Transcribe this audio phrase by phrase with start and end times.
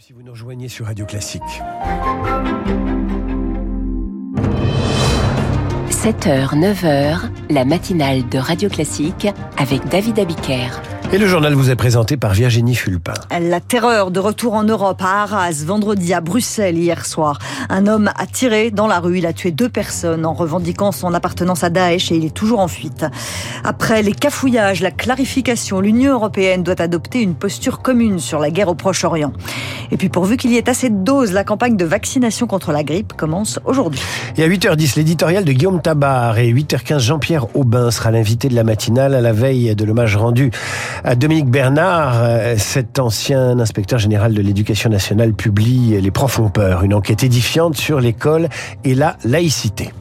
[0.00, 1.42] Si vous nous rejoignez sur Radio Classique.
[5.88, 7.18] 7h, 9h,
[7.48, 10.82] la matinale de Radio Classique avec David Abiker.
[11.12, 13.14] Et le journal vous est présenté par Virginie Fulpin.
[13.30, 17.38] La terreur de retour en Europe à Arras, vendredi à Bruxelles hier soir.
[17.68, 21.14] Un homme a tiré dans la rue, il a tué deux personnes en revendiquant son
[21.14, 23.06] appartenance à Daesh et il est toujours en fuite.
[23.62, 28.68] Après les cafouillages, la clarification, l'Union européenne doit adopter une posture commune sur la guerre
[28.68, 29.32] au Proche-Orient.
[29.90, 32.82] Et puis pourvu qu'il y ait assez de doses, la campagne de vaccination contre la
[32.84, 34.00] grippe commence aujourd'hui.
[34.36, 38.64] Et à 8h10, l'éditorial de Guillaume Tabar et 8h15, Jean-Pierre Aubin sera l'invité de la
[38.64, 40.50] matinale à la veille de l'hommage rendu
[41.04, 42.22] à Dominique Bernard.
[42.58, 47.76] Cet ancien inspecteur général de l'éducation nationale publie Les profs ont peur, une enquête édifiante
[47.76, 48.48] sur l'école
[48.84, 49.92] et la laïcité.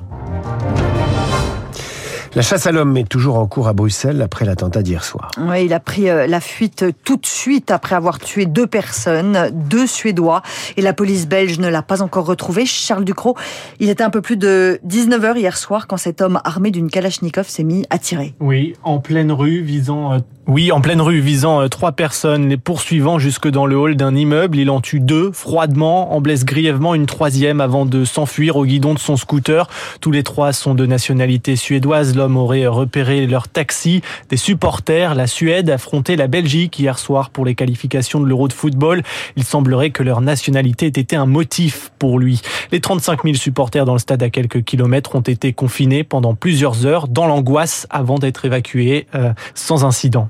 [2.36, 5.30] La chasse à l'homme est toujours en cours à Bruxelles après l'attentat d'hier soir.
[5.38, 9.52] Oui, il a pris euh, la fuite tout de suite après avoir tué deux personnes,
[9.54, 10.42] deux Suédois,
[10.76, 12.66] et la police belge ne l'a pas encore retrouvé.
[12.66, 13.38] Charles Ducrot,
[13.80, 17.48] il était un peu plus de 19h hier soir quand cet homme armé d'une Kalachnikov
[17.48, 18.34] s'est mis à tirer.
[18.40, 22.58] Oui, en pleine rue, visant euh, oui, en pleine rue, visant euh, trois personnes, les
[22.58, 24.58] poursuivant jusque dans le hall d'un immeuble.
[24.58, 28.94] Il en tue deux, froidement, en blesse grièvement une troisième avant de s'enfuir au guidon
[28.94, 29.70] de son scooter.
[30.02, 32.14] Tous les trois sont de nationalité suédoise.
[32.14, 34.02] L'homme aurait repéré leur taxi.
[34.28, 38.54] Des supporters, la Suède affrontait la Belgique hier soir pour les qualifications de l'Euro de
[38.54, 39.02] football.
[39.38, 42.42] Il semblerait que leur nationalité ait été un motif pour lui.
[42.74, 46.86] Les 35 000 supporters dans le stade à quelques kilomètres ont été confinés pendant plusieurs
[46.86, 50.28] heures dans l'angoisse avant d'être évacués euh, sans incident.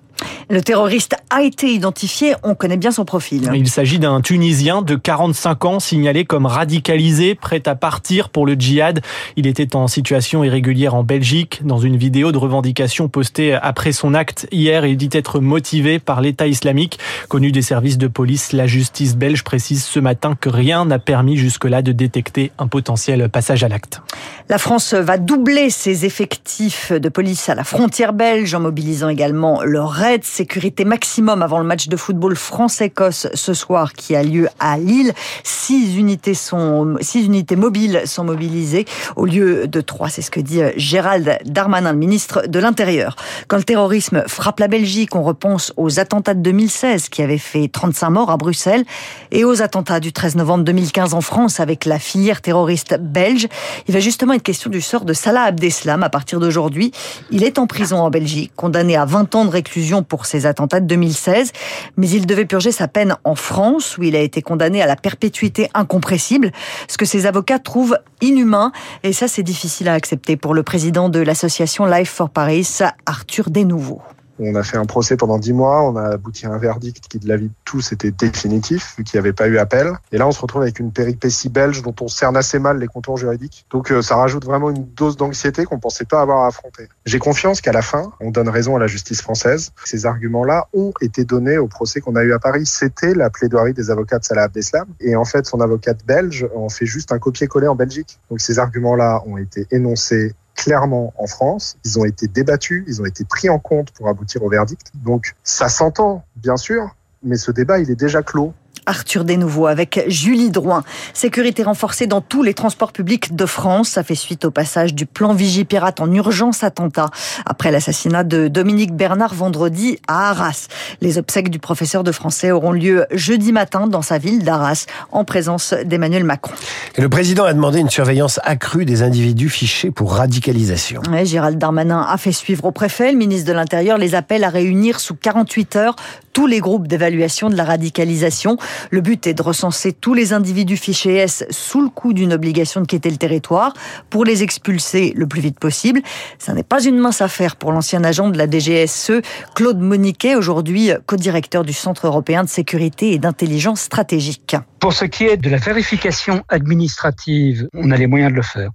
[0.49, 3.49] Le terroriste a été identifié, on connaît bien son profil.
[3.53, 8.53] Il s'agit d'un Tunisien de 45 ans signalé comme radicalisé, prêt à partir pour le
[8.53, 9.02] djihad.
[9.35, 11.61] Il était en situation irrégulière en Belgique.
[11.63, 16.21] Dans une vidéo de revendication postée après son acte hier, il dit être motivé par
[16.21, 16.99] l'État islamique.
[17.30, 21.37] Connu des services de police, la justice belge précise ce matin que rien n'a permis
[21.37, 24.02] jusque-là de détecter un potentiel passage à l'acte.
[24.49, 29.64] La France va doubler ses effectifs de police à la frontière belge en mobilisant également
[29.64, 29.81] le
[30.13, 34.77] RAID, sécurité maximum avant le match de football France-Écosse ce soir qui a lieu à
[34.77, 35.11] Lille.
[35.43, 38.85] Six unités sont, six unités mobiles sont mobilisées
[39.15, 40.09] au lieu de trois.
[40.09, 43.15] C'est ce que dit Gérald Darmanin, le ministre de l'Intérieur.
[43.47, 47.67] Quand le terrorisme frappe la Belgique, on repense aux attentats de 2016 qui avaient fait
[47.67, 48.85] 35 morts à Bruxelles
[49.31, 53.47] et aux attentats du 13 novembre 2015 en France avec la filière terroriste belge.
[53.87, 56.91] Il va justement être question du sort de Salah Abdeslam à partir d'aujourd'hui.
[57.31, 60.80] Il est en prison en Belgique, condamné à 20 ans de réclusion pour ses attentats
[60.80, 61.52] de 2016,
[61.97, 64.95] mais il devait purger sa peine en France où il a été condamné à la
[64.95, 66.52] perpétuité incompressible,
[66.87, 68.71] ce que ses avocats trouvent inhumain
[69.03, 72.67] et ça c'est difficile à accepter pour le président de l'association Life for Paris,
[73.05, 74.02] Arthur Desnouveaux.
[74.39, 77.20] On a fait un procès pendant dix mois, on a abouti à un verdict qui,
[77.20, 79.94] de la vie de tous, était définitif, vu qu'il n'y avait pas eu appel.
[80.11, 82.88] Et là, on se retrouve avec une péripétie belge dont on cerne assez mal les
[82.88, 83.66] contours juridiques.
[83.70, 86.88] Donc, euh, ça rajoute vraiment une dose d'anxiété qu'on pensait pas avoir à affronter.
[87.05, 89.72] J'ai confiance qu'à la fin, on donne raison à la justice française.
[89.86, 92.66] Ces arguments-là ont été donnés au procès qu'on a eu à Paris.
[92.66, 94.88] C'était la plaidoirie des avocats de Salah Abdeslam.
[94.99, 98.20] Et en fait, son avocate belge en fait juste un copier-coller en Belgique.
[98.30, 101.77] Donc, ces arguments-là ont été énoncés clairement en France.
[101.83, 104.91] Ils ont été débattus, ils ont été pris en compte pour aboutir au verdict.
[105.03, 108.53] Donc ça s'entend, bien sûr, mais ce débat, il est déjà clos.
[108.86, 110.83] Arthur Desnouveaux avec Julie Drouin.
[111.14, 113.89] Sécurité renforcée dans tous les transports publics de France.
[113.89, 117.10] Ça fait suite au passage du plan Vigipirate en urgence attentat
[117.45, 120.67] après l'assassinat de Dominique Bernard vendredi à Arras.
[121.02, 125.23] Les obsèques du professeur de français auront lieu jeudi matin dans sa ville d'Arras en
[125.23, 126.54] présence d'Emmanuel Macron.
[126.95, 131.01] Et le président a demandé une surveillance accrue des individus fichés pour radicalisation.
[131.12, 134.50] Ouais, Gérald Darmanin a fait suivre au préfet, le ministre de l'Intérieur les appelle à
[134.50, 135.95] réunir sous 48 heures
[136.33, 138.57] tous les groupes d'évaluation de la radicalisation.
[138.92, 142.81] Le but est de recenser tous les individus fichés S sous le coup d'une obligation
[142.81, 143.74] de quitter le territoire
[144.10, 146.01] pour les expulser le plus vite possible.
[146.39, 149.22] Ça n'est pas une mince affaire pour l'ancien agent de la DGSE,
[149.56, 154.56] Claude Moniquet, aujourd'hui co-directeur du Centre européen de sécurité et d'intelligence stratégique.
[154.80, 158.69] Pour ce qui est de la vérification administrative, on a les moyens de le faire.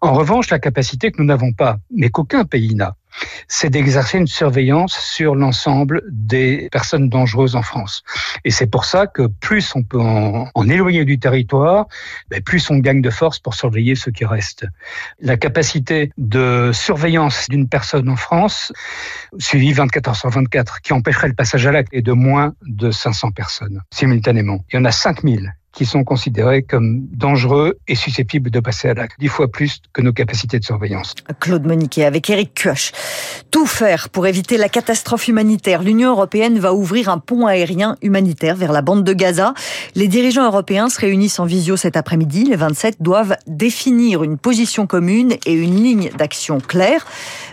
[0.00, 2.96] En revanche, la capacité que nous n'avons pas, mais qu'aucun pays n'a,
[3.48, 8.02] c'est d'exercer une surveillance sur l'ensemble des personnes dangereuses en France.
[8.44, 11.86] Et c'est pour ça que plus on peut en, éloigner du territoire,
[12.30, 14.66] ben plus on gagne de force pour surveiller ceux qui restent.
[15.20, 18.72] La capacité de surveillance d'une personne en France,
[19.38, 22.90] suivie 24 heures sur 24, qui empêcherait le passage à l'acte, est de moins de
[22.90, 24.64] 500 personnes simultanément.
[24.72, 28.94] Il y en a 5000 qui sont considérés comme dangereux et susceptibles de passer à
[28.94, 31.14] l'acte, dix fois plus que nos capacités de surveillance.
[31.40, 32.92] Claude Moniquet avec Eric Kioch.
[33.50, 35.82] Tout faire pour éviter la catastrophe humanitaire.
[35.82, 39.54] L'Union européenne va ouvrir un pont aérien humanitaire vers la bande de Gaza.
[39.94, 42.44] Les dirigeants européens se réunissent en visio cet après-midi.
[42.44, 47.06] Les 27 doivent définir une position commune et une ligne d'action claire.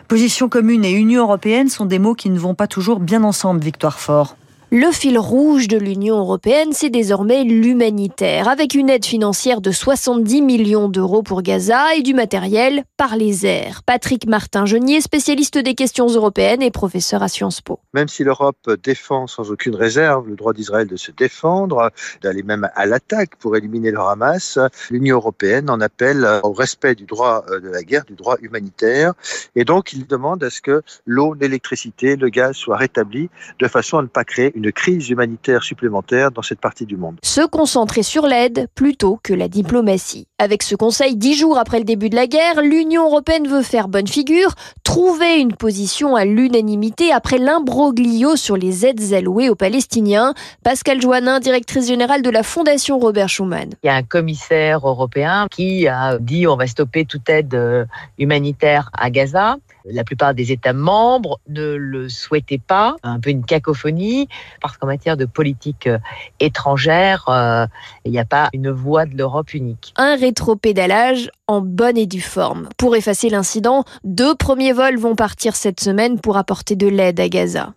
[0.08, 3.64] Position commune et Union européenne sont des mots qui ne vont pas toujours bien ensemble,
[3.64, 4.36] Victoire Fort.
[4.74, 10.42] Le fil rouge de l'Union européenne, c'est désormais l'humanitaire, avec une aide financière de 70
[10.42, 13.84] millions d'euros pour Gaza et du matériel par les airs.
[13.84, 17.80] Patrick Martin-Genier, spécialiste des questions européennes et professeur à Sciences Po.
[17.94, 21.92] Même si l'Europe défend sans aucune réserve le droit d'Israël de se défendre,
[22.22, 24.58] d'aller même à l'attaque pour éliminer le Hamas,
[24.90, 29.16] l'Union européenne en appelle au respect du droit de la guerre, du droit humanitaire.
[29.58, 33.30] Et donc, il demande à ce que l'eau, l'électricité, le gaz soient rétablis
[33.60, 37.18] de façon à ne pas créer crise humanitaire supplémentaire dans cette partie du monde.
[37.24, 40.28] Se concentrer sur l'aide plutôt que la diplomatie.
[40.42, 43.88] Avec ce conseil dix jours après le début de la guerre, l'Union européenne veut faire
[43.88, 50.34] bonne figure, trouver une position à l'unanimité après l'imbroglio sur les aides allouées aux Palestiniens.
[50.64, 53.70] Pascal Joannin, directrice générale de la Fondation Robert Schuman.
[53.84, 57.86] Il y a un commissaire européen qui a dit on va stopper toute aide euh,
[58.18, 59.58] humanitaire à Gaza.
[59.86, 64.28] La plupart des États membres ne le souhaitaient pas, un peu une cacophonie,
[64.62, 65.98] parce qu'en matière de politique euh,
[66.40, 67.66] étrangère, euh,
[68.06, 69.94] il n'y a pas une voix de l'Europe unique.
[69.98, 72.70] Un rétropédalage en bonne et due forme.
[72.78, 77.28] Pour effacer l'incident, deux premiers vols vont partir cette semaine pour apporter de l'aide à
[77.28, 77.74] Gaza.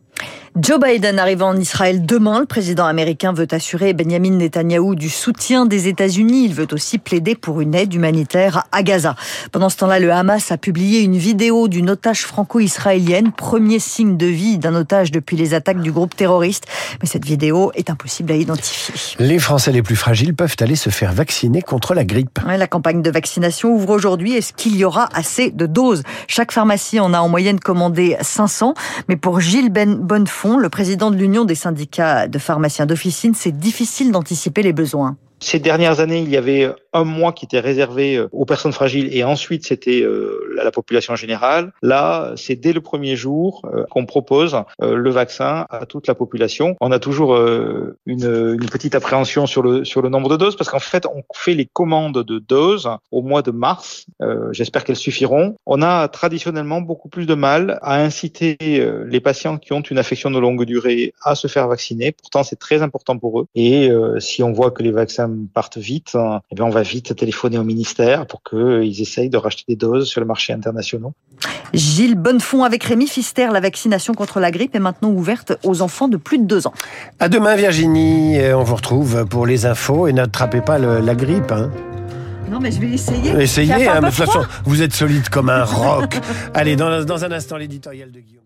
[0.57, 2.39] Joe Biden arrive en Israël demain.
[2.39, 6.45] Le président américain veut assurer Benjamin Netanyahou du soutien des États-Unis.
[6.45, 9.17] Il veut aussi plaider pour une aide humanitaire à Gaza.
[9.51, 14.27] Pendant ce temps-là, le Hamas a publié une vidéo d'une otage franco-israélienne, premier signe de
[14.27, 16.67] vie d'un otage depuis les attaques du groupe terroriste.
[17.03, 18.95] Mais cette vidéo est impossible à identifier.
[19.19, 22.39] Les Français les plus fragiles peuvent aller se faire vacciner contre la grippe.
[22.47, 24.37] Ouais, la campagne de vaccination ouvre aujourd'hui.
[24.37, 26.05] Est-ce qu'il y aura assez de doses?
[26.29, 28.75] Chaque pharmacie en a en moyenne commandé 500.
[29.09, 29.99] Mais pour Gilles ben
[30.45, 35.17] Le président de l'Union des syndicats de pharmaciens d'officine, c'est difficile d'anticiper les besoins.
[35.41, 39.15] Ces dernières années, il y avait un mois qui était réservé euh, aux personnes fragiles
[39.15, 41.73] et ensuite c'était euh, la population générale.
[41.83, 46.77] Là, c'est dès le premier jour euh, qu'on propose le vaccin à toute la population.
[46.81, 50.71] On a toujours une, une petite appréhension sur le sur le nombre de doses parce
[50.71, 54.07] qu'en fait, on fait les commandes de doses au mois de mars.
[54.53, 55.57] J'espère qu'elles suffiront.
[55.67, 60.31] On a traditionnellement beaucoup plus de mal à inciter les patients qui ont une affection
[60.31, 62.13] de longue durée à se faire vacciner.
[62.13, 63.47] Pourtant, c'est très important pour eux.
[63.55, 66.17] Et si on voit que les vaccins partent vite,
[66.51, 70.09] eh bien on va vite téléphoner au ministère pour qu'ils essayent de racheter des doses
[70.09, 71.11] sur le marché international.
[71.73, 76.07] Gilles Bonnefond avec Rémi Fister, la vaccination contre la grippe est maintenant ouverte aux enfants
[76.09, 76.75] de plus de 2 ans.
[77.19, 81.51] À demain Virginie, on vous retrouve pour les infos et n'attrapez pas le, la grippe.
[81.51, 81.73] Hein.
[82.49, 83.31] Non, mais je vais essayer.
[83.41, 86.21] Essayez, hein, de toute façon, vous êtes solide comme un roc.
[86.53, 88.44] Allez, dans, dans un instant, l'éditorial de Guillaume.